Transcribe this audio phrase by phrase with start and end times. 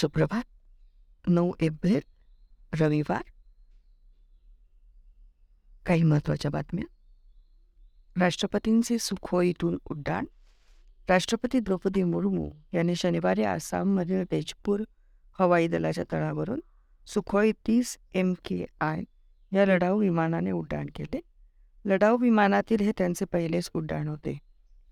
[0.00, 0.42] सुप्रभात.
[1.26, 2.00] नऊ एप्रिल
[2.80, 3.22] रविवार.
[5.86, 6.84] काही महत्त्वाच्या बातम्या.
[8.20, 10.24] राष्ट्रपतींचे सुखोईतून उड्डाण.
[11.08, 14.82] राष्ट्रपती द्रौपदी मुर्मू यांनी शनिवारी आसाममधील तेजपूर
[15.38, 16.60] हवाई दलाच्या तळावरून
[17.06, 19.02] सुखोई तीस एम के आय
[19.52, 21.20] या लढाऊ विमानाने उड्डाण केले.
[21.84, 24.38] लढाऊ विमानातील हे त्यांचे पहिलेच उड्डाण होते.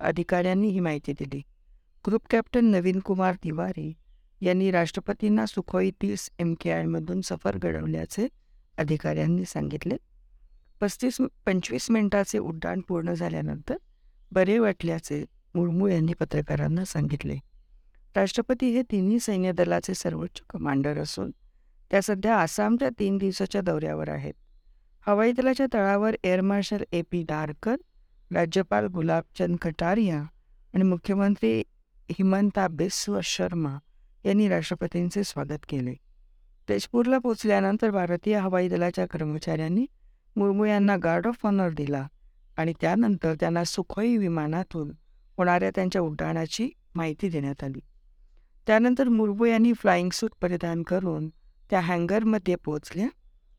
[0.00, 1.42] अधिकाऱ्यांनी ही माहिती दिली.
[2.06, 3.94] ग्रुप कॅप्टन नवीन कुमार तिवारी
[4.40, 8.26] यांनी राष्ट्रपतींना सुखोई तीस एम के आयमधून सफर घडवल्याचे
[8.78, 9.96] अधिकाऱ्यांनी सांगितले.
[10.80, 11.16] पस्तीस
[11.46, 13.76] पंचवीस मिनिटाचे उड्डाण पूर्ण झाल्यानंतर
[14.32, 15.24] बरे वाटल्याचे
[15.54, 17.36] मुर्मू यांनी पत्रकारांना सांगितले.
[18.16, 21.30] राष्ट्रपती हे तिन्ही सैन्य दलाचे सर्वोच्च कमांडर असून
[21.90, 24.34] त्या सध्या आसामच्या तीन दिवसाच्या दौऱ्यावर आहेत.
[25.06, 27.76] हवाई दलाच्या तळावर air marshal A P Darkar
[28.30, 30.22] राज्यपाल गुलाबचंद कटारिया
[30.74, 31.60] आणि मुख्यमंत्री
[32.10, 33.76] हिमंता बिस्व शर्मा
[34.24, 35.94] यांनी राष्ट्रपतींचे स्वागत केले.
[36.68, 39.86] तेजपूरला पोचल्यानंतर भारतीय हवाई दलाच्या कर्मचाऱ्यांनी
[40.36, 42.06] मुर्मू यांना गार्ड ऑफ ऑनर दिला
[42.56, 44.90] आणि त्यानंतर त्यांना सुखोई विमानातून
[45.38, 47.80] होणाऱ्या त्यांच्या उड्डाणाची माहिती देण्यात आली.
[48.66, 51.28] त्यानंतर मुर्मू यांनी फ्लाइंग सूट परिधान करून
[51.70, 53.08] त्या हँगरमध्ये पोचल्या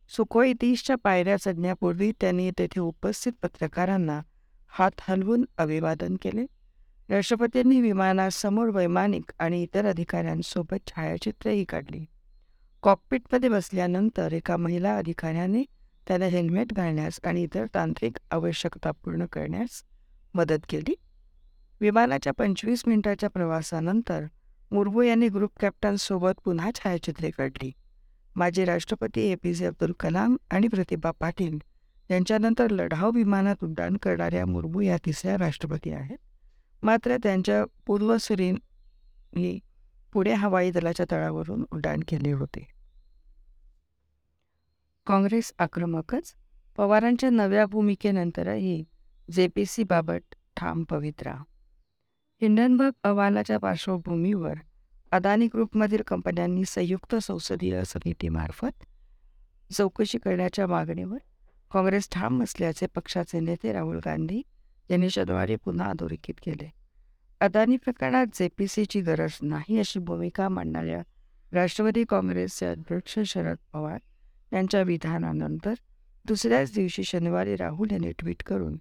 [0.09, 4.21] सुखोई तीसच्या पायऱ्या चढण्यापूर्वी त्यांनी तेथे उपस्थित पत्रकारांना
[4.69, 6.45] हात हलवून अभिवादन केले.
[7.09, 12.03] राष्ट्रपतींनी विमानासमोर वैमानिक आणि इतर अधिकाऱ्यांसोबत छायाचित्रही काढली.
[12.83, 15.63] कॉकपिटमध्ये बसल्यानंतर एका महिला अधिकाऱ्याने
[16.07, 19.83] त्याला हेल्मेट घालण्यास आणि इतर तांत्रिक आवश्यकता पूर्ण करण्यास
[20.33, 20.95] मदत केली.
[21.81, 24.25] विमानाच्या पंचवीस मिनिटाच्या प्रवासानंतर
[24.71, 27.71] मुर्मू यांनी ग्रुप कॅप्टनसोबत पुन्हा छायाचित्रे काढली.
[28.35, 31.59] माजी राष्ट्रपती ए पी जे अब्दुल कलाम आणि प्रतिभा पाटील
[32.11, 36.17] यांच्यानंतर लढाऊ विमानात उड्डाण करणाऱ्या मुर्मू या तिसऱ्या राष्ट्रपती आहेत.
[36.83, 39.59] मात्र त्यांच्या पूर्वसुरींनी
[40.13, 42.65] पुढे हवाई दलाच्या तळावरून उड्डाण केले होते.
[45.07, 46.33] काँग्रेस आक्रमकच
[46.77, 48.83] पवारांच्या नव्या भूमिकेनंतरही
[49.31, 51.33] जे पी सीबाबत ठाम पवित्रा.
[52.41, 54.53] हिंडनबर्ग अहवालाच्या पार्श्वभूमीवर
[55.11, 58.83] अदानी ग्रुपमधील कंपन्यांनी संयुक्त संसदीय समितीमार्फत
[59.73, 61.17] चौकशी करण्याच्या मागणीवर
[61.71, 64.41] काँग्रेस ठाम असल्याचे पक्षाचे नेते राहुल गांधी
[64.89, 66.69] यांनी शनिवारी पुन्हा अधोरेखित केले.
[67.41, 71.01] अदानी प्रकरणात जे पी सीची गरज नाही अशी भूमिका मांडणाऱ्या
[71.51, 73.99] राष्ट्रवादी काँग्रेसचे अध्यक्ष शरद पवार
[74.53, 75.73] यांच्या विधानानंतर
[76.25, 78.77] दुसऱ्याच दिवशी शनिवारी राहुल यांनी ट्विट करून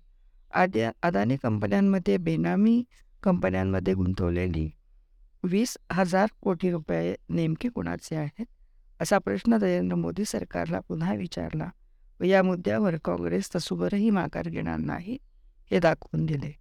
[0.55, 2.83] आद्या अदानी कंपन्यांमध्ये बेनामी
[3.23, 4.69] कंपन्यांमध्ये गुंतवलेली
[5.45, 8.47] वीस हजार कोटी रुपये नेमके कुणाचे आहेत?
[9.01, 11.69] असा प्रश्न नरेंद्र मोदी सरकारला पुन्हा विचारला
[12.21, 15.19] व या मुद्द्यावर काँग्रेस तसुबरही माघार घेणार नाही
[15.71, 16.53] हे दाखवून दिले.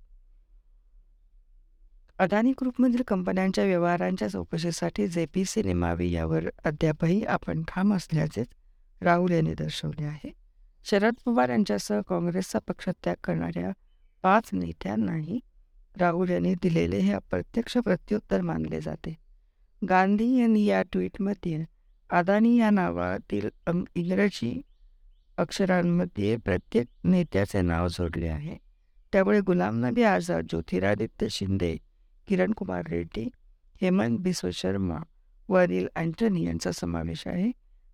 [2.19, 8.47] अदानी ग्रुपमधील कंपन्यांच्या व्यवहारांच्या चौकशीसाठी जे पी सिनेमावी यावर अद्यापही आपण ठाम असल्याचेच
[9.01, 10.31] राहुल यांनी दर्शवले आहे.
[10.85, 13.71] शरद पवार यांच्यासह काँग्रेसचा पक्षत्याग करणाऱ्या
[14.23, 15.39] पाच नेत्यांनाही
[15.97, 19.15] राहुल यांनी दिलेले हे अप्रत्यक्ष प्रत्युत्तर मानले जाते.
[19.89, 21.63] गांधी यांनी या ट्विटमध्ये
[22.09, 23.49] अदानी या नावातील
[23.95, 24.61] इंग्रजी
[25.37, 28.66] अक्षरांमध्ये प्रत्येक नेत्याचे नाव जोडले आहे.
[29.13, 31.75] त्यामुळे गुलाम नबी आझाद ज्योतिरादित्य शिंदे
[32.27, 33.27] किरण कुमार रेड्डी
[33.81, 34.97] हेमंत बिस्व शर्मा
[35.49, 37.51] व अनिल अँटनी यांचा समावेश आहे.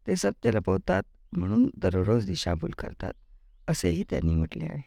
[0.08, 1.04] ते सत्य लपवतात
[1.34, 3.14] म्हणून दररोज दिशाभूल करतात
[3.68, 4.82] असेही त्यांनी म्हटले आहे.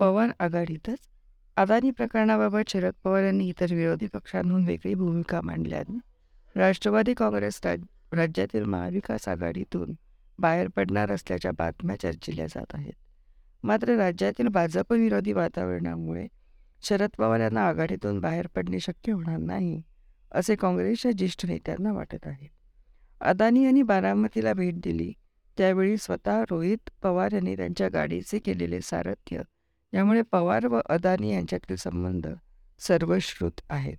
[0.00, 1.08] पवार आघाडीतच
[1.56, 5.98] अदानी प्रकरणाबाबत शरद पवार यांनी इतर विरोधी पक्षांहून वेगळी भूमिका मांडल्याने
[6.56, 7.80] राष्ट्रवादी काँग्रेस राज
[8.12, 9.94] राज्यातील महाविकास आघाडीतून
[10.38, 12.92] बाहेर पडणार असल्याच्या बातम्या चर्चिल्या जात आहेत.
[13.62, 16.26] मात्र राज्यातील भाजप विरोधी वातावरणामुळे
[16.82, 19.82] शरद पवार यांना आघाडीतून बाहेर पडणे शक्य होणार नाही
[20.32, 22.46] असे काँग्रेसच्या ज्येष्ठ नेत्यांना वाटत आहे.
[23.20, 25.12] अदानी यांनी बारामतीला भेट दिली
[25.58, 29.42] त्यावेळी स्वतः रोहित पवार यांनी त्यांच्या गाडीचे केलेले सारथ्य
[29.94, 32.26] यामुळे पवार व अदानी यांच्यातील संबंध
[32.78, 33.96] सर्वश्रुत आहेत.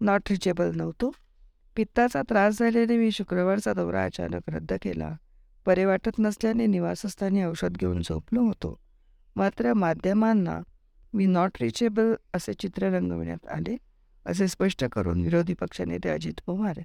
[0.00, 1.10] नॉट रिचेबल नव्हतो.
[1.76, 5.16] पित्ताचा त्रास झाल्याने मी शुक्रवारचा दौरा अचानक रद्द केला.
[5.66, 8.78] बरे वाटत नसल्याने निवासस्थानी औषध घेऊन झोपलो होतो.
[9.36, 10.60] मात्र माध्यमांना
[11.12, 13.76] मी नॉट रिचेबल असे चित्र रंगविण्यात आले
[14.26, 16.78] असे स्पष्ट करून विरोधी पक्षनेते अजित पवार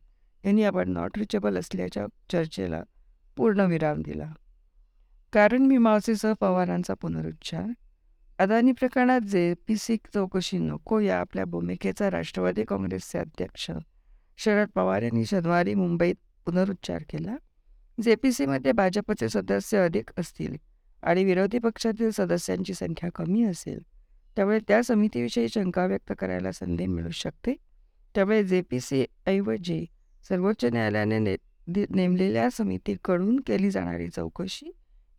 [0.45, 2.81] यांनी आपण नॉट रिचेबल असल्याच्या चर्चेला
[3.35, 4.31] पूर्ण विराम दिला.
[5.33, 7.65] कारण मी मीमांसेसह पवारांचा पुनरुच्चार
[8.39, 13.71] अदानी प्रकरणात जे पी सी चौकशी नको या आपल्या भूमिकेचा राष्ट्रवादी काँग्रेसचे अध्यक्ष
[14.37, 16.15] शरद पवार यांनी शनिवारी मुंबईत
[16.45, 17.35] पुनरुच्चार केला.
[18.01, 20.55] जे पी सीमध्ये भाजपचे सदस्य अधिक असतील
[21.03, 23.79] आणि विरोधी पक्षातील सदस्यांची संख्या कमी असेल
[24.35, 27.55] त्यामुळे त्या समितीविषयी शंका व्यक्त करायला संधी मिळू शकते.
[28.15, 29.85] त्यामुळे जे पी सी ऐवजी
[30.29, 31.35] सर्वोच्च न्यायालयाने ने
[31.89, 34.65] नेमलेल्या समितीकडून केली जाणारी चौकशी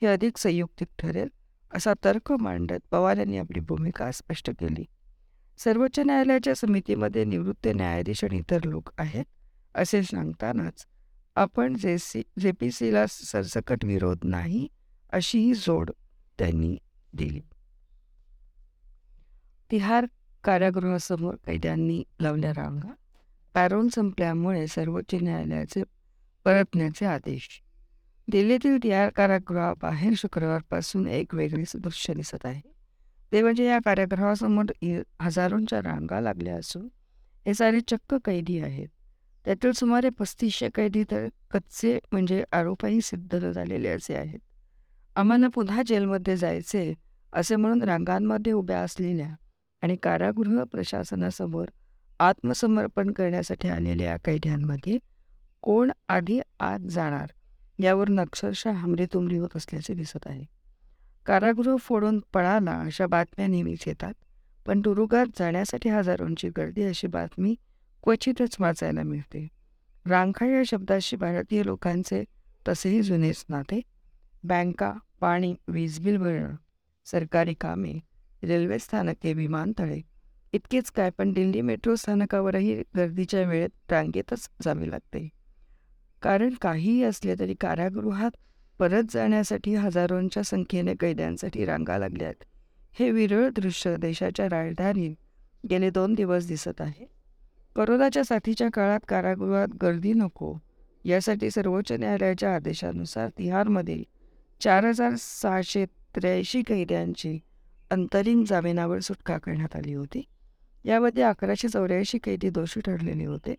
[0.03, 1.29] ही अधिक संयुक्तिक ठरेल
[1.75, 4.85] असा तर्क मांडत पवार यांनी आपली भूमिका स्पष्ट केली.
[5.59, 9.25] सर्वोच्च न्यायालयाच्या समितीमध्ये निवृत्त न्यायाधीश आणि इतर लोक आहेत
[9.75, 10.87] असे सांगतानाच
[11.41, 14.69] आपण जे सी जे पी सीला सरसकट विरोध नाही
[15.13, 15.91] अशीही जोड
[16.39, 16.77] त्यांनी
[17.13, 17.41] दिली.
[19.71, 20.07] तिहार
[20.45, 22.93] कारागृहासमोर कैद्यांनी लावल्या रांगा.
[23.55, 25.83] पॅरोल संपल्यामुळे सर्वोच्च न्यायालयाचे
[26.45, 27.49] परतण्याचे आदेश.
[28.29, 32.61] दिल्लीतील तिहार कारागृहाबाहेर शुक्रवारपासून एक वेगळेच दृश्य दिसत आहे.
[33.33, 36.89] ते म्हणजे या कारागृहासमोर हजारोंच्या रांगा लागल्या असून
[37.47, 38.89] हे सारे चक्क कैदी आहेत.
[39.45, 44.39] त्यातील सुमारे पस्तीसशे कैदी तर कच्चे म्हणजे आरोपही सिद्ध झालेले असे आहेत.
[45.17, 46.93] आम्हाला पुन्हा जेलमध्ये जायचे
[47.33, 49.29] असे म्हणून रांगांमध्ये उभ्या असलेल्या
[49.83, 51.69] आणि कारागृह प्रशासनासमोर
[52.21, 54.99] आत्मसमर्पण करण्यासाठी आलेल्या कैद्यांमध्ये
[55.63, 57.33] कोण आधी आत जाणार
[57.79, 60.45] यावर अक्षरशः हमरीतुमरी होत असल्याचे दिसत आहे.
[61.27, 64.15] कारागृह फोडून पळाला अशा बातम्या नेहमीच येतात
[64.67, 67.55] पण तुरुगात जाण्यासाठी हजारोंची गर्दी अशी बातमी
[68.03, 69.49] क्वचितच वाचायला मिळते.
[70.07, 72.25] रांखा या शब्दाशी भारतीय लोकांचे
[72.69, 73.81] तसेही जुनेच नाते.
[74.45, 76.55] बँका पाणी वीज बिल भरणं
[77.05, 77.99] सरकारी कामे
[78.43, 80.01] रेल्वे स्थानके विमानतळे
[80.53, 85.29] इतकेच काय पण दिल्ली मेट्रो स्थानकावरही गर्दीच्या वेळेत रांगेतच जावे लागते.
[86.23, 88.31] कारण काहीही असले तरी कारागृहात
[88.79, 92.45] परत जाण्यासाठी हजारोंच्या संख्येने कैद्यांसाठी रांगा लागल्यात.
[92.93, 95.17] हे विरळ दृश्य देशाच्या राजधानीत
[95.71, 97.20] गेले दोन दिवस दिसत आहे.
[97.77, 100.55] करोनाच्या साथीच्या काळात कारागृहात गर्दी नको.
[101.05, 104.03] यासाठी सर्वोच्च न्यायालयाच्या आदेशानुसार तिहारमधील
[104.61, 107.39] चार हजार सहाशे त्र्याऐंशी कैद्यांची
[107.91, 110.23] अंतरिम जामिनावर सुटका करण्यात आली होती.
[110.85, 113.55] यामध्ये अकराशे चौऱ्याऐंशी कैदी दोषी ठरलेले होते.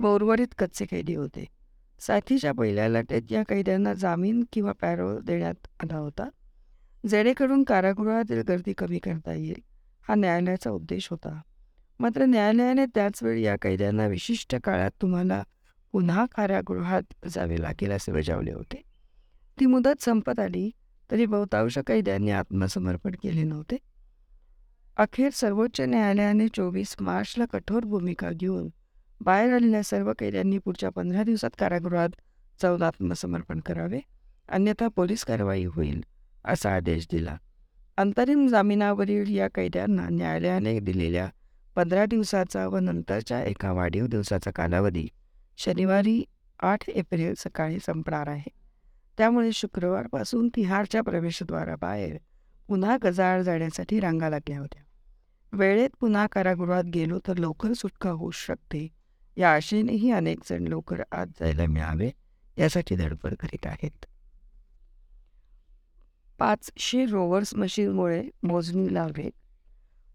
[0.00, 1.44] व उर्वरित कच्चे कैदी होते.
[2.00, 6.28] साथीच्या पहिल्या लाटेत या कैद्यांना जामीन किंवा पॅरोल देण्यात आला होता.
[7.08, 9.60] जेणेकरून कारागृहातील गर्दी कमी करता येईल
[10.08, 11.40] हा न्यायालयाचा उद्देश होता.
[12.00, 15.42] मात्र न्यायालयाने त्याचवेळी या कैद्यांना विशिष्ट काळात तुम्हाला
[15.92, 18.82] पुन्हा कारागृहात जावे लागेल असे बजावले होते.
[19.58, 20.70] ती मुदत संपत आली
[21.10, 23.76] तरी बहुतांश कैद्यांनी आत्मसमर्पण केले नव्हते.
[24.96, 28.68] अखेर सर्वोच्च न्यायालयाने चोवीस मार्चला कठोर भूमिका घेऊन
[29.20, 32.08] बाहेर आलेल्या सर्व कैद्यांनी पुढच्या पंधरा दिवसात कारागृहात
[32.62, 34.00] जाऊन आत्मसमर्पण करावे
[34.48, 36.02] अन्यथा पोलीस कारवाई होईल
[36.44, 37.36] असा आदेश दिला.
[37.96, 41.28] अंतरिम जामिनावरील या कैद्यांना न्यायालयाने दिलेल्या
[41.74, 45.08] पंधरा दिवसाचा व नंतरच्या एका वाढीव दिवसाचा कालावधी
[45.58, 46.24] शनिवारी
[46.60, 48.50] आठ एप्रिल सकाळी संपणार आहे.
[49.18, 52.16] त्यामुळे शुक्रवारपासून तिहारच्या प्रवेशद्वाराबाहेर
[52.68, 54.82] पुन्हा गजाळ जाण्यासाठी रांगा लागल्या होत्या.
[55.52, 58.88] वेळेत पुन्हा कारागृहात गेलो तर लवकर सुटका होऊ शकते
[59.36, 62.10] या आशेनेही अनेक जण लवकर आत जायला मिळावे
[62.58, 64.06] यासाठी धडपड करीत आहेत.
[66.38, 69.32] पाचशे रोवर्स मशीनमुळे मोजणी लावेत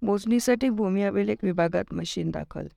[0.01, 2.67] मोजणीसाठी भूमी अभिलेख विभागात मशीन दाखल.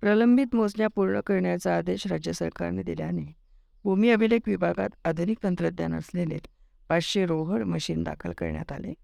[0.00, 3.36] प्रलंबित मोजण्या पूर्ण करण्याचा आदेश राज्य सरकारने दिल्याने
[3.84, 6.38] भूमी अभिलेख विभागात आधुनिक तंत्रज्ञान असलेले
[6.88, 8.94] पाचशे रोहड मशीन दाखल करण्यात आले.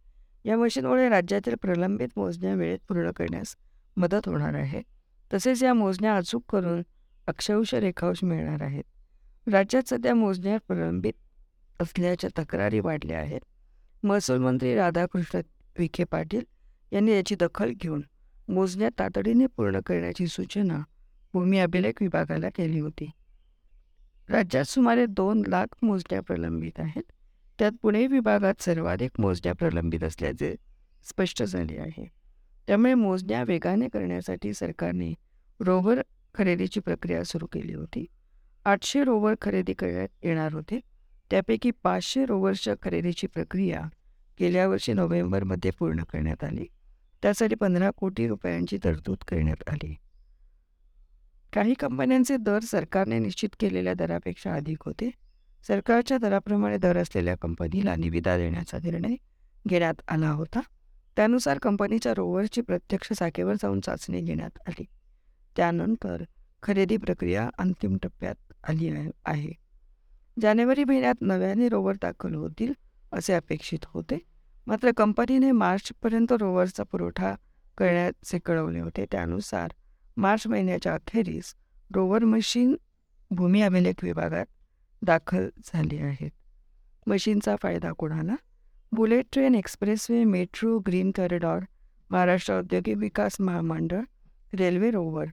[0.44, 3.56] या मशीनमुळे राज्यातील प्रलंबित मोजण्या वेळेत पूर्ण करण्यास
[3.96, 4.82] मदत होणार आहे.
[5.34, 6.82] तसेच या मोजण्या अचूक करून
[7.26, 8.84] अक्षांश रेखांश मिळणार आहेत.
[9.52, 11.12] राज्यात सध्या मोजण्या प्रलंबित
[11.80, 13.40] असल्याच्या तक्रारी वाढल्या आहेत.
[14.02, 15.40] महसूल मंत्री राधाकृष्ण
[15.78, 16.59] विखे पाटील
[16.92, 18.02] यांनी याची दखल घेऊन
[18.48, 20.78] मोजण्या तातडीने पूर्ण करण्याची सूचना
[21.32, 23.10] भूमी अभिलेख विभागाला केली होती.
[24.28, 27.02] राज्यात सुमारे दोन लाख मोजण्या प्रलंबित आहेत.
[27.58, 30.54] त्यात पुणे विभागात सर्वाधिक मोजण्या प्रलंबित असल्याचे
[31.08, 32.08] स्पष्ट झाले आहे.
[32.66, 35.14] त्यामुळे मोजण्या वेगाने करण्यासाठी सरकारने
[35.60, 36.00] रोव्हर
[36.34, 38.06] खरेदीची प्रक्रिया सुरू केली होती.
[38.64, 40.80] आठशे रोव्हर खरेदी करण्यात येणार होते.
[41.30, 43.80] त्यापैकी पाचशे रोव्हर्सच्या खरेदीची प्रक्रिया
[44.40, 46.66] गेल्या वर्षी नोव्हेंबरमध्ये पूर्ण करण्यात आली.
[47.22, 49.94] त्यासाठी पंधरा कोटी रुपयांची तरतूद करण्यात आली.
[51.52, 55.10] काही कंपन्यांचे दर सरकारने निश्चित केलेल्या दरापेक्षा अधिक होते.
[55.66, 59.14] सरकारच्या दराप्रमाणे दर असलेल्या कंपनीला निविदा देण्याचा निर्णय
[59.68, 60.60] घेण्यात आला होता.
[61.16, 64.84] त्यानुसार कंपनीच्या रोवरची प्रत्यक्ष शाखेवर जाऊन चाचणी घेण्यात आली.
[65.56, 66.24] त्यानंतर
[66.62, 68.34] खरेदी प्रक्रिया अंतिम टप्प्यात
[68.68, 69.52] आली आहे.
[70.42, 72.72] जानेवारी महिन्यात नव्याने रोवर दाखल होतील
[73.12, 74.29] असे अपेक्षित होते.
[74.70, 77.34] मात्र कंपनीने मार्चपर्यंत रोवरचा पुरवठा
[77.78, 79.04] करण्याचे कळवले होते.
[79.12, 79.72] त्यानुसार
[80.16, 81.54] मार्च महिन्याच्या अखेरीस
[81.94, 82.76] रोवर मशीन
[83.30, 84.46] भूमी अभिलेख विभागात
[85.02, 86.30] दाखल झाली आहेत
[87.06, 88.34] मशीनचा फायदा कोणाला?
[88.92, 91.58] Bullet train expressway metro green corridor
[92.10, 94.00] Maharashtra औद्योगिक विकास महामंडळ
[94.54, 95.26] रेल्वे रोवर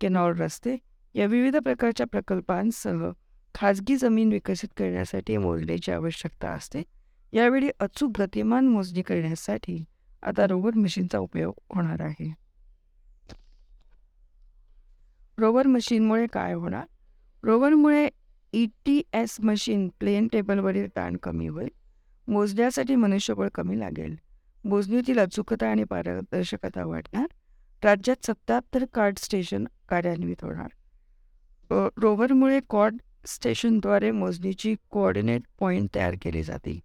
[0.00, 0.76] केनॉल रस्ते
[1.14, 3.10] या विविध प्रकारच्या प्रकल्पांसह
[3.54, 6.82] खाजगी जमीन विकसित करण्यासाठी मोजण्याची आवश्यकता असते.
[7.32, 9.84] यावेळी अचूक गतिमान मोजणी करण्यासाठी
[10.22, 12.32] आता रोवर मशीनचा उपयोग होणार आहे.
[15.38, 16.84] रोवर मशीनमुळे काय होणार?
[17.42, 18.08] रोवरमुळे
[18.52, 21.68] E T S machine plane टेबलवरील ताण कमी होईल
[22.28, 24.16] मोजण्यासाठी मनुष्यबळ कमी लागेल
[24.64, 27.26] मोजणीतील अचूकता आणि पारदर्शकता वाढणार
[27.82, 30.68] राज्यात सत्याहत्तर कार्ड स्टेशन कार्यान्वित होणार.
[31.70, 36.78] रोवरमुळे रोव्हरमुळे कॉर्ड स्टेशनद्वारे मोजणीची कोऑर्डिनेट पॉईंट तयार केली जातील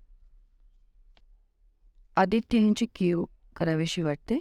[2.15, 3.23] आदित्य यांची कीव
[3.55, 4.39] करावीशी वाटते.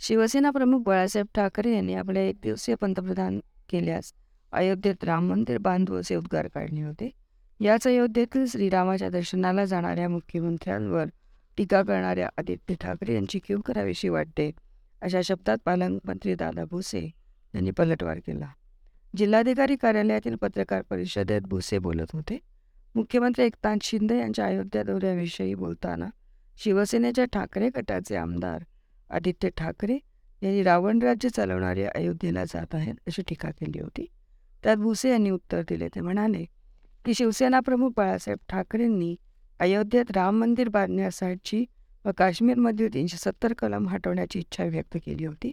[0.00, 4.12] शिवसेना प्रमुख बाळासाहेब ठाकरे यांनी आपल्या एक दिवसीय पंतप्रधान केल्यास
[4.52, 7.10] अयोध्येत राम मंदिर बांधू असे उद्गार काढले होते.
[7.60, 11.04] याच अयोध्येतील श्रीरामाच्या दर्शनाला जाणाऱ्या मुख्यमंत्र्यांवर
[11.56, 14.50] टीका करणाऱ्या आदित्य ठाकरे यांची कीव करावीशी वाटते.
[15.02, 17.10] अशा शब्दात पालकमंत्री दादा भुसे
[17.54, 18.46] यांनी पलटवार केला.
[19.16, 22.38] जिल्हाधिकारी कार्यालयातील पत्रकार परिषदेत भुसे बोलत होते.
[22.94, 26.06] मुख्यमंत्री एकनाथ शिंदे यांच्या अयोध्या दौऱ्याविषयी बोलताना
[26.56, 28.64] शिवसेनेच्या ठाकरे गटाचे आमदार
[29.10, 29.98] आदित्य ठाकरे
[30.42, 34.06] यांनी रावण राज्य चालवणारे अयोध्येला जात आहेत अशी टीका केली होती.
[34.62, 35.88] त्यात भुसे यांनी उत्तर दिले.
[35.88, 36.44] ते म्हणाले
[37.04, 39.16] की शिवसेना प्रमुख बाळासाहेब ठाकरेंनी
[39.60, 41.64] अयोध्येत राम मंदिर बांधण्यासाठी
[42.04, 45.52] व काश्मीरमधील तीनशे सत्तर कलम हटवण्याची इच्छा व्यक्त केली होती.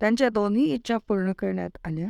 [0.00, 2.08] त्यांच्या दोन्ही इच्छा पूर्ण करण्यात आल्या.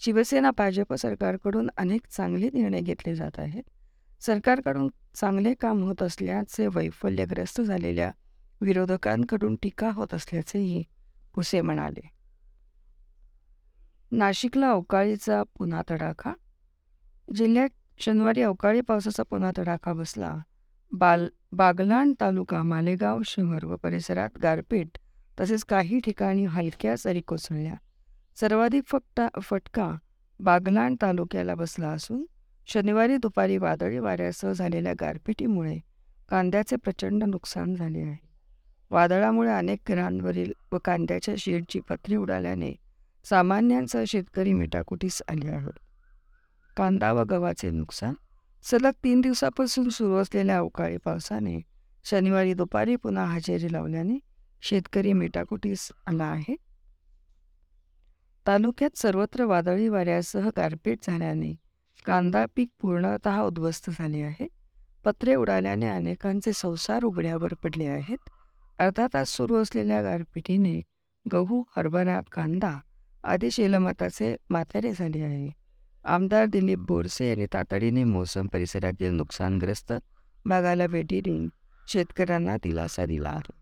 [0.00, 3.62] शिवसेना भाजप सरकारकडून अनेक चांगले निर्णय घेतले जात आहेत.
[4.20, 8.10] सरकारकडून चांगले काम होत असल्याचे वैफल्यग्रस्त झालेल्या
[8.60, 10.84] विरोधकांकडून टीका होत असल्याचेही
[11.34, 12.10] भुसे म्हणाले.
[14.10, 16.32] नाशिकला अवकाळीचा पुन्हा तडाखा?
[17.34, 20.36] जिल्ह्यात शनिवारी अवकाळी पावसाचा पुन्हा तडाखा बसला.
[20.92, 24.98] बाल बागलाण तालुका मालेगाव शहर व परिसरात गारपीट
[25.40, 27.74] तसेच काही ठिकाणी हलक्या सरी कोसळल्या.
[28.36, 29.94] सर्वाधिक फटका फटका
[30.40, 32.24] बागलाण तालुक्याला बसला असून
[32.66, 35.78] शनिवारी दुपारी वादळी वाऱ्यासह झालेल्या गारपिटीमुळे
[36.28, 38.16] कांद्याचे प्रचंड नुकसान झाले आहे.
[38.90, 42.72] वादळामुळे अनेक घरांवरील व कांद्याच्या शेडची पत्री उडाल्याने
[43.24, 45.78] सामान्यांसह शेतकरी मिटाकुटीस आले आहेत.
[46.76, 48.14] कांदा व गव्हाचे नुकसान?
[48.62, 51.60] सलग तीन दिवसापासून सुरू असलेल्या अवकाळी पावसाने
[52.04, 54.18] शनिवारी दुपारी पुन्हा हजेरी लावल्याने
[54.62, 56.56] शेतकरी मेटाकुटीस आला आहे?
[58.46, 61.61] तालुक्यात सर्वत्र वादळी वाऱ्यासह गारपीट झाल्याने
[62.04, 64.48] कांदा पीक पूर्णतः उद्ध्वस्त झाले आहे.
[65.04, 68.18] पत्रे उडाल्याने अनेकांचे संसार उघड्यावर पडले आहेत.
[68.78, 70.80] अर्धा तास सुरू असलेल्या गारपिटीने
[71.32, 72.78] गहू हरभरा कांदा
[73.24, 75.50] आदी शेलमताचे माथेरे झाले आहे.
[76.04, 79.92] आमदार दिलीप बोरसे यांनी तातडीने मोसम परिसरातील नुकसानग्रस्त
[80.44, 81.48] भागाला भेटी देऊन
[81.88, 83.52] शेतकऱ्यांना दिलासा दिला आहे.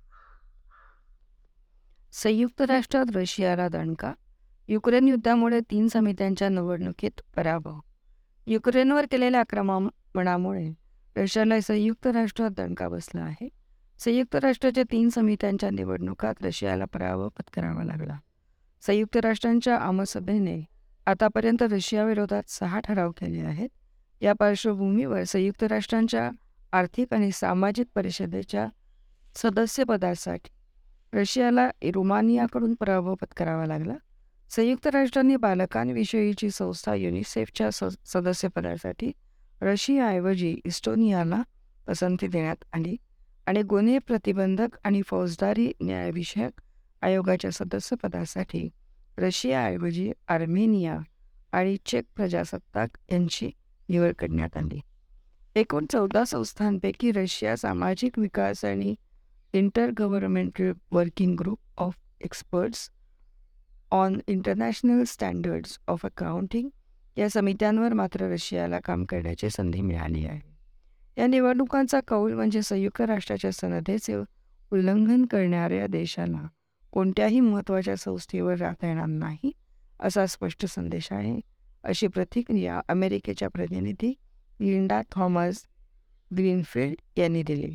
[2.12, 4.12] संयुक्त राष्ट्रात रशियाला दणका
[4.68, 7.80] युक्रेन युद्धामुळे तीन समित्यांच्या निवडणुकीत पराभव
[8.50, 10.70] युक्रेनवर केलेल्या आक्रमणामुळे
[11.16, 13.48] रशियाला संयुक्त राष्ट्रात दणका बसला आहे.
[13.98, 18.18] संयुक्त राष्ट्राच्या तीन समित्यांच्या निवडणुकात रशियाला पराभव पत्करावा लागला.
[18.80, 20.64] संयुक्त राष्ट्रांच्या आमसभेने
[21.06, 23.68] आतापर्यंत रशियाविरोधात सहा ठराव केले आहेत.
[24.20, 26.30] या पार्श्वभूमीवर संयुक्त राष्ट्रांच्या
[26.72, 28.66] आर्थिक आणि सामाजिक परिषदेच्या
[29.36, 30.48] सदस्यपदासाठी
[31.18, 33.94] रशियाला रोमानियाकडून पराभव पत्करावा लागला.
[34.50, 39.12] संयुक्त राष्ट्रांनी बालकांविषयीची संस्था युनिसेफच्या स सदस्यपदासाठी
[39.62, 41.42] रशियाऐवजी इस्टोनियाला
[41.86, 42.96] पसंती देण्यात आली
[43.46, 46.60] आणि गुन्हे प्रतिबंधक आणि फौजदारी न्यायविषयक
[47.02, 48.68] आयोगाच्या सदस्यपदासाठी
[49.18, 50.98] रशियाऐवजी आर्मेनिया
[51.52, 53.50] आणि चेक प्रजासत्ताक यांची
[53.88, 54.80] निवड करण्यात आली.
[55.54, 58.94] एकूण चौदा संस्थांपैकी रशिया सामाजिक विकास आणि
[59.98, 62.90] intergovernmental working group of experts
[63.92, 66.68] on international standards of accounting
[67.16, 70.40] या समित्यांवर मात्र रशियाला काम करण्याची संधी मिळाली आहे.
[71.18, 74.16] या निवडणुकांचा कौल म्हणजे संयुक्त राष्ट्राच्या सनदेचे
[74.72, 76.46] उल्लंघन करणाऱ्या देशाला
[76.92, 79.52] कोणत्याही महत्त्वाच्या संस्थेवर राहता येणार नाही
[80.00, 81.38] असा स्पष्ट संदेश आहे
[81.84, 84.14] अशी प्रतिक्रिया अमेरिकेच्या प्रतिनिधी
[84.60, 85.64] लिंडा थॉमस
[86.36, 87.74] ग्रीनफिल्ड यांनी दिली.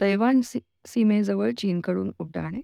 [0.00, 2.60] तैवान सी सीमेजवळ चीनकडून उड्डाणे.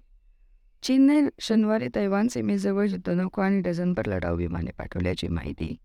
[0.83, 5.75] चीनने शनिवारी तैवान सीमेजवळ युद्धनौका आणि डझनभर लढाऊ विमाने पाठवल्याची माहिती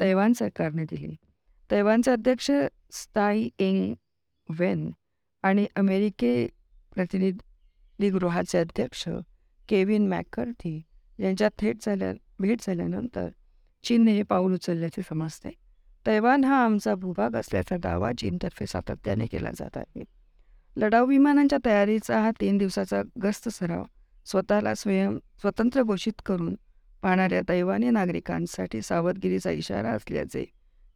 [0.00, 1.14] तैवान सरकारने दिली.
[1.70, 2.50] तैवानचे अध्यक्ष
[2.92, 3.94] स्थाई एंग
[4.48, 4.90] वेन
[5.42, 6.46] आणि अमेरिके
[6.94, 9.08] प्रतिनिधीगृहाचे अध्यक्ष
[9.68, 10.82] केविन मॅकर्थी
[11.18, 13.28] यांच्यात थेट झाल्या भेट झाल्यानंतर
[13.84, 15.50] चीनने हे पाऊल उचलल्याचे समजते.
[16.06, 20.04] तैवान हा आमचा भूभाग असल्याचा दावा चीनतर्फे सातत्याने केला जात आहे.
[20.76, 23.84] लढाऊ विमानांच्या तयारीचा हा तीन दिवसाचा गस्त सराव.
[24.26, 26.54] स्वतःला स्वयं स्वतंत्र घोषित करून
[27.02, 30.44] पाहणाऱ्या दैवानी नागरिकांसाठी सावधगिरीचा इशारा असल्याचे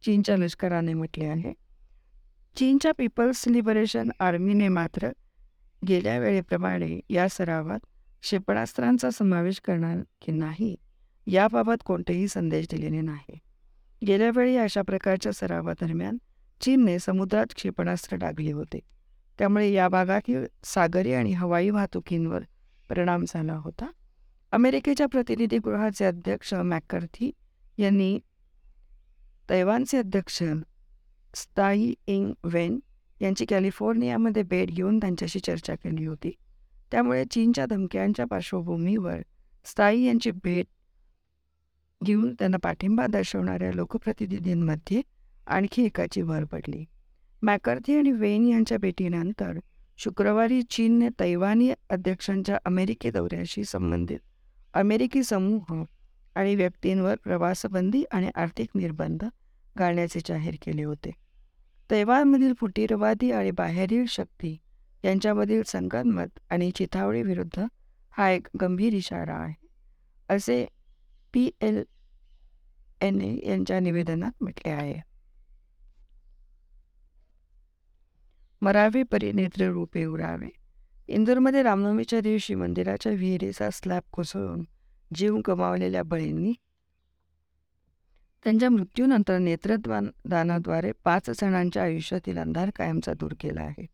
[0.05, 1.53] चीनच्या लष्कराने म्हटले आहे.
[2.57, 5.09] चीनच्या पीपल्स लिबरेशन आर्मीने मात्र
[5.89, 7.81] गेल्या वेळेप्रमाणे या सरावात
[8.23, 10.77] क्षेपणास्त्रांचा समावेश करणार की नाही
[11.27, 13.39] याबाबत कोणतेही संदेश दिलेले नाही.
[14.07, 16.17] गेल्या वेळी अशा प्रकारच्या सरावादरम्यान
[16.61, 18.81] चीनने समुद्रात क्षेपणास्त्र डागले होते.
[19.41, 22.43] त्यामुळे या भागातील सागरी आणि हवाई वाहतुकींवर
[22.91, 23.91] परिणाम झाला होता.
[24.53, 27.31] अमेरिकेच्या प्रतिनिधीगृहाचे अध्यक्ष मॅकर्थी
[27.79, 28.19] यांनी
[29.51, 30.43] तैवानचे अध्यक्ष
[31.35, 32.79] स्ताई इंग वेन
[33.21, 36.31] यांची कॅलिफोर्नियामध्ये भेट घेऊन त्यांच्याशी चर्चा केली होती.
[36.91, 39.21] त्यामुळे चीनच्या धमक्यांच्या पार्श्वभूमीवर
[39.65, 40.67] स्थायी यांची भेट
[42.05, 45.03] घेऊन त्यांना पाठिंबा दर्शवणाऱ्या लोकप्रतिनिधींमध्ये
[45.47, 46.85] आणखी एकाची भर पडली.
[47.43, 49.59] मॅकर्थी आणि वेन यांच्या भेटीनंतर
[49.99, 54.19] शुक्रवारी चीनने तैवानी अध्यक्षांच्या अमेरिकी दौऱ्याशी संबंधित
[54.75, 55.83] अमेरिकी समूह
[56.37, 59.25] आणि व्यक्तींवर प्रवासबंदी आणि आर्थिक निर्बंध
[59.77, 61.11] घालण्याचे जाहीर केले होते.
[61.91, 64.57] तैवानमधील फुटीरवादी आणि बाहेरील शक्ती
[65.05, 67.65] यांच्यामधील संगनमत आणि चिथावळीविरुद्ध
[68.15, 69.55] हा एक गंभीर इशारा आहे
[70.29, 70.65] असे
[71.35, 71.83] पी एल
[73.01, 75.01] एन ए यांच्या निवेदनात म्हटले आहे.
[78.63, 80.49] मरावे परिनेत्र रूपे उरावे.
[81.09, 84.65] इंदूरमध्ये रामनवमीच्या दिवशी मंदिराच्या विहिरीचा स्लॅब कोसळून
[85.15, 86.53] जीव गमावलेल्या बळींनी
[88.45, 93.87] त्यांच्या मृत्यूनंतर नेत्रदानाद्वारे पाच जणांच्या आयुष्यातील अंधार कायमचा दूर केला आहे.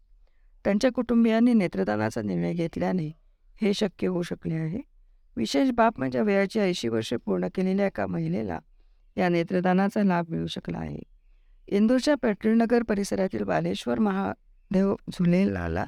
[0.64, 3.06] त्यांच्या कुटुंबियांनी नेत्रदानाचा निर्णय घेतल्याने
[3.60, 4.80] हे शक्य होऊ शकले आहे.
[5.36, 8.58] विशेष बाब म्हणजे वयाची ऐंशी वर्षे पूर्ण केलेल्या एका महिलेला
[9.16, 11.02] या नेत्रदानाचा लाभ मिळू शकला आहे.
[11.68, 14.32] इंदूरच्या पेट्रोलनगर परिसरातील बालेश्वर महा
[14.72, 15.84] देव झुलेलाला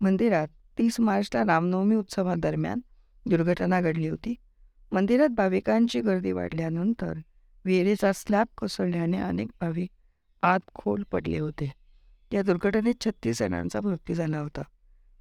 [0.00, 0.48] मंदिरात
[0.78, 2.80] तीस मार्चला रामनवमी उत्सवादरम्यान
[3.26, 4.34] दुर्घटना घडली होती.
[4.92, 7.12] मंदिरात भाविकांची गर्दी वाढल्यानंतर
[7.64, 9.90] विहिरीचा स्लॅब कोसळल्याने अनेक भाविक
[10.42, 11.72] आत खोल पडले होते.
[12.32, 14.62] या दुर्घटनेत छत्तीस जणांचा मृत्यू झाला होता.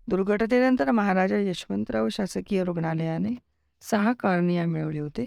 [0.08, 3.32] दुर्घटनेनंतर महाराजा यशवंतराव शासकीय रुग्णालयाने
[3.82, 5.26] सहा कार्निया मिळवले होते.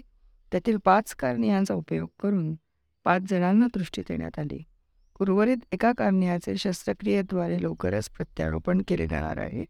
[0.51, 2.55] त्यातील पाच कार्नियांचा उपयोग करून
[3.03, 4.63] पाच जणांना दृष्टी देण्यात आली.
[5.19, 9.65] उर्वरित एका कार्नियाचे शस्त्रक्रियेद्वारे लवकरच प्रत्यारोपण केले जाणार आहे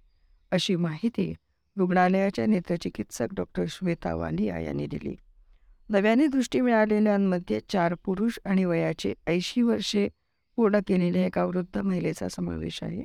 [0.51, 1.33] अशी माहिती
[1.77, 5.15] रुग्णालयाच्या नेत्रचिकित्सक डॉक्टर श्वेता वालिया यांनी दिली.
[5.89, 10.07] नव्याने दृष्टी मिळालेल्यांमध्ये चार पुरुष आणि वयाचे ऐंशी वर्षे
[10.55, 13.03] पूर्ण केलेल्या एका वृद्ध महिलेचा समावेश आहे.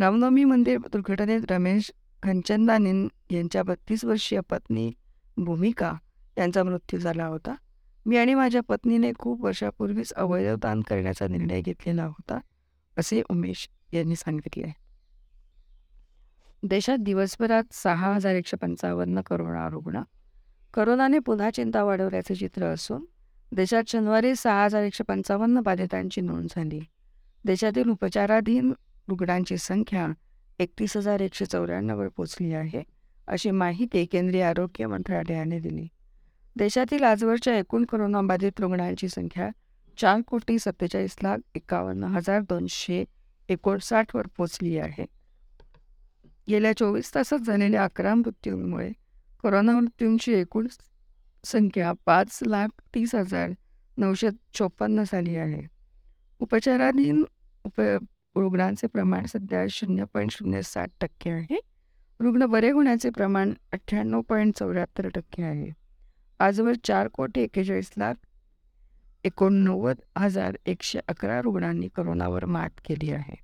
[0.00, 4.92] रामनवमी मंदिर दुर्घटनेत रमेश घनचंदानी यांच्या बत्तीस वर्षीय पत्नी
[5.36, 5.92] भूमिका
[6.38, 7.54] यांचा मृत्यू झाला होता.
[8.06, 12.38] मी आणि माझ्या पत्नीने खूप वर्षापूर्वीच अवयवदान करण्याचा निर्णय घेतलेला होता
[12.98, 14.72] असे उमेश यांनी सांगितले आहे.
[16.62, 20.02] देशात दिवसभरात सहा हजार एकशे पंचावन्न करोना रुग्ण.
[20.74, 23.04] करोनाने पुन्हा चिंता वाढवल्याचे चित्र असून
[23.52, 26.80] देशात शनिवारी सहा हजार एकशे पंचावन्न बाधितांची नोंद झाली.
[27.44, 28.72] देशातील उपचाराधीन
[29.08, 30.08] रुग्णांची संख्या
[30.58, 32.82] एकतीस हजार एकशे चौऱ्याण्णववर पोचली आहे
[33.28, 35.88] अशी माहिती केंद्रीय आरोग्य मंत्रालयाने दिली.
[36.56, 39.48] देशातील आजवरच्या एकूण कोरोनाबाधित रुग्णांची संख्या
[39.98, 43.04] चार कोटी सत्तेचाळीस लाख एकावन्न हजार दोनशे
[43.48, 45.06] एकोणसाठवर पोचली आहे.
[46.48, 48.90] गेल्या चोवीस तासात झालेल्या अकरा मृत्यूंमुळे
[49.42, 50.66] कोरोना मृत्यूंची एकूण
[51.44, 53.50] संख्या पाच लाख तीस हजार
[53.96, 55.62] नऊशे चोपन्न झाली आहे.
[56.40, 57.24] उपचाराधीन
[57.64, 57.80] उप
[58.36, 61.60] रुग्णांचे प्रमाण सध्या शून्य पॉईंट शून्य साठ टक्के आहे.
[62.20, 65.81] रुग्ण बरे होण्याचे प्रमाण अठ्ठ्याण्णव पॉईंट चौऱ्याहत्तर टक्के आहे.
[66.42, 68.14] आजवर चार कोटी एक्केचाळीस लाख
[69.24, 73.41] एकोणनव्वद हजार एकशे अकरा रुग्णांनी करोनावर मात केली आहे.